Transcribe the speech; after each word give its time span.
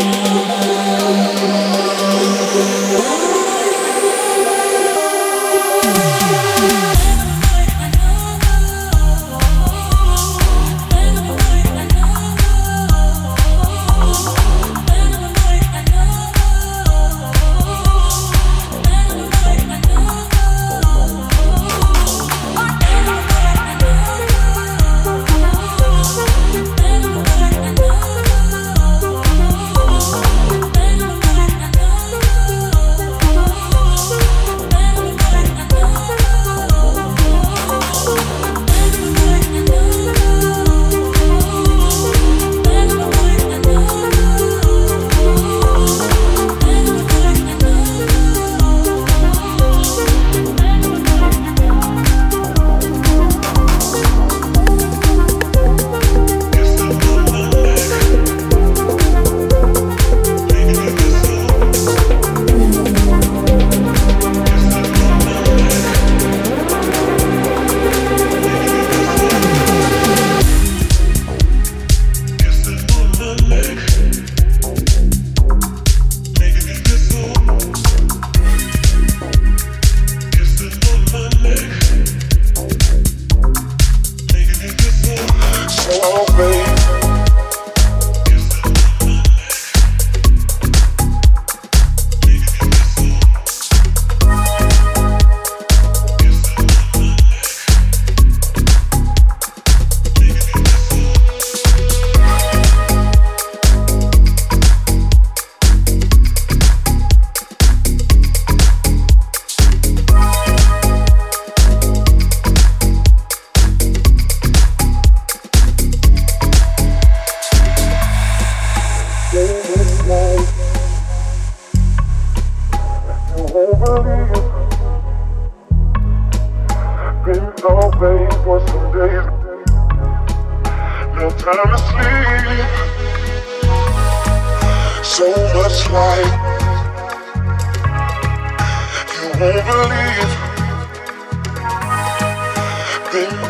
you. 0.00 0.55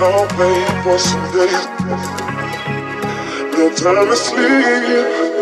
away 0.07 0.59
for 0.83 0.99
some 0.99 1.27
days. 1.33 1.67
No 3.57 3.71
time 3.75 4.07
to 4.09 4.17
sleep. 4.17 5.36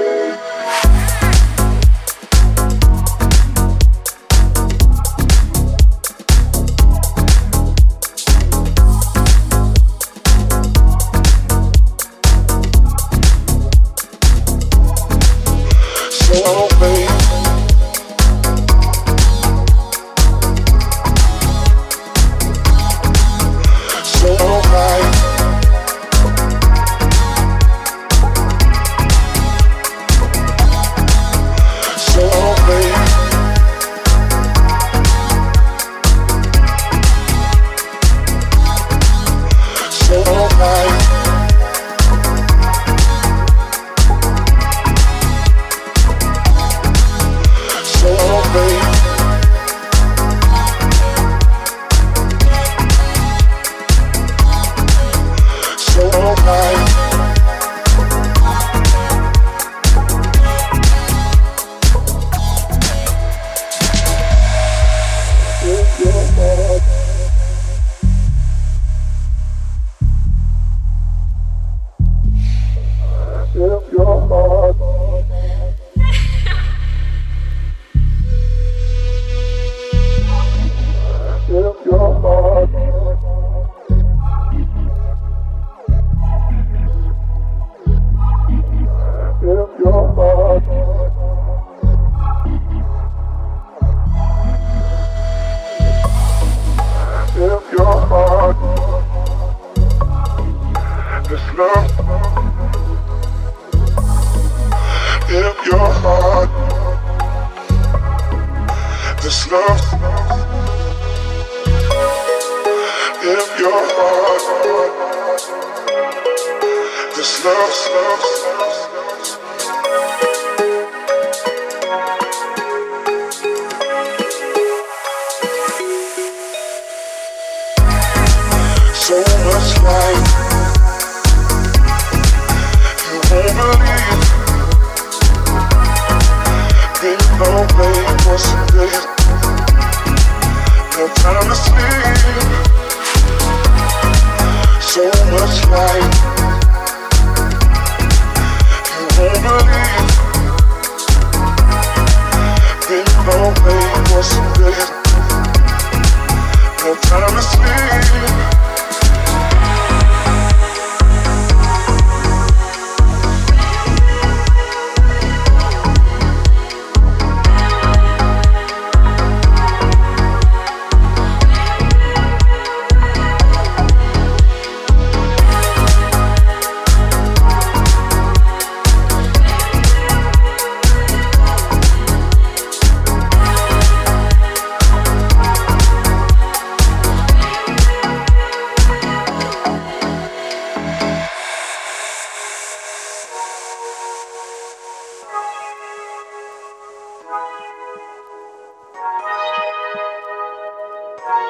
So 201.35 201.41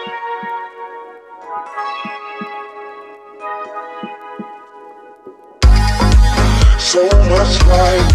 much 7.28 7.54
light. 7.66 8.08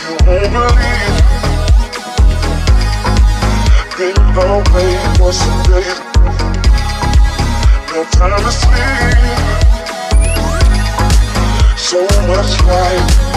You 0.00 0.14
won't 0.24 0.48
believe. 0.52 1.16
Been 3.98 4.16
for 5.18 5.32
some 5.32 5.62
days. 5.64 5.98
No 7.92 8.00
time 8.12 8.40
to 8.40 8.50
sleep. 8.50 9.20
So 11.76 12.00
much 12.26 12.52
light. 12.64 13.35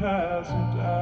Hasn't. 0.00 0.99